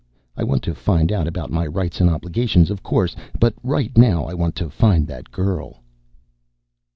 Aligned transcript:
"I 0.35 0.43
want 0.43 0.63
to 0.63 0.73
find 0.73 1.11
out 1.11 1.27
about 1.27 1.51
my 1.51 1.67
rights 1.67 2.01
and 2.01 2.09
obligations, 2.09 2.71
of 2.71 2.81
course. 2.81 3.15
But 3.39 3.53
right 3.61 3.95
now, 3.95 4.23
I 4.25 4.33
want 4.33 4.55
to 4.55 4.67
find 4.67 5.05
that 5.05 5.29
girl." 5.29 5.83